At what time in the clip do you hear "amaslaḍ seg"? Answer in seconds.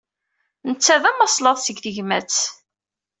1.09-1.77